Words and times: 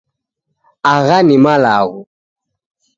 Agha 0.93 1.17
ni 1.27 1.37
malagho 1.43 2.01